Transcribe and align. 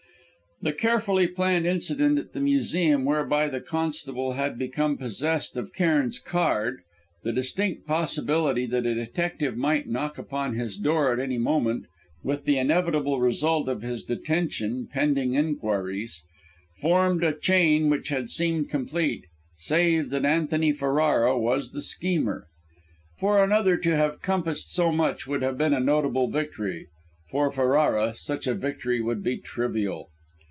The 0.63 0.73
carefully 0.73 1.25
planned 1.25 1.65
incident 1.65 2.19
at 2.19 2.33
the 2.33 2.39
Museum 2.39 3.03
whereby 3.03 3.47
the 3.49 3.61
constable 3.61 4.33
had 4.33 4.59
become 4.59 4.95
possessed 4.95 5.57
of 5.57 5.73
Cairn's 5.73 6.19
card; 6.19 6.81
the 7.23 7.33
distinct 7.33 7.87
possibility 7.87 8.67
that 8.67 8.85
a 8.85 8.93
detective 8.93 9.57
might 9.57 9.87
knock 9.87 10.19
upon 10.19 10.53
his 10.53 10.77
door 10.77 11.11
at 11.11 11.19
any 11.19 11.39
moment 11.39 11.85
with 12.21 12.45
the 12.45 12.59
inevitable 12.59 13.19
result 13.19 13.67
of 13.67 13.81
his 13.81 14.03
detention 14.03 14.87
pending 14.93 15.33
inquiries 15.33 16.21
formed 16.79 17.23
a 17.23 17.33
chain 17.33 17.89
which 17.89 18.09
had 18.09 18.29
seemed 18.29 18.69
complete, 18.69 19.25
save 19.57 20.11
that 20.11 20.25
Antony 20.25 20.71
Ferrara, 20.73 21.39
was 21.39 21.71
the 21.71 21.81
schemer. 21.81 22.45
For 23.17 23.43
another 23.43 23.77
to 23.77 23.95
have 23.95 24.21
compassed 24.21 24.71
so 24.71 24.91
much, 24.91 25.25
would 25.25 25.41
have 25.41 25.57
been 25.57 25.73
a 25.73 25.79
notable 25.79 26.27
victory; 26.27 26.85
for 27.31 27.51
Ferrara, 27.51 28.13
such 28.13 28.45
a 28.45 28.53
victory 28.53 29.01
would 29.01 29.23
be 29.23 29.37
trivial. 29.39 30.09